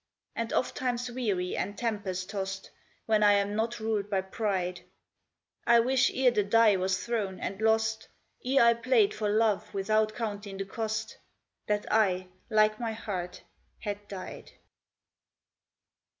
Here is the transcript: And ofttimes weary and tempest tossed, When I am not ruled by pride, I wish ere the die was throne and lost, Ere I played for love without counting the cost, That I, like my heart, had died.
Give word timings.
And 0.35 0.51
ofttimes 0.51 1.11
weary 1.11 1.55
and 1.55 1.77
tempest 1.77 2.31
tossed, 2.31 2.71
When 3.05 3.21
I 3.21 3.33
am 3.33 3.55
not 3.55 3.79
ruled 3.79 4.09
by 4.09 4.21
pride, 4.21 4.81
I 5.67 5.79
wish 5.79 6.09
ere 6.15 6.31
the 6.31 6.41
die 6.43 6.75
was 6.75 7.05
throne 7.05 7.39
and 7.39 7.61
lost, 7.61 8.07
Ere 8.43 8.63
I 8.65 8.73
played 8.73 9.13
for 9.13 9.29
love 9.29 9.71
without 9.75 10.15
counting 10.15 10.57
the 10.57 10.65
cost, 10.65 11.19
That 11.67 11.85
I, 11.93 12.29
like 12.49 12.79
my 12.79 12.93
heart, 12.93 13.43
had 13.77 14.07
died. 14.07 14.49